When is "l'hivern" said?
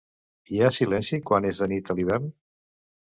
2.01-2.27